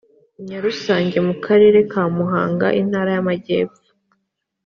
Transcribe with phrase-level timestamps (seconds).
[0.45, 3.81] nyarusange mu karere ka muhanga intara y amajyepfo